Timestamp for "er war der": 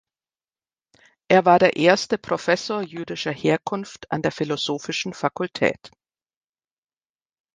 1.27-1.75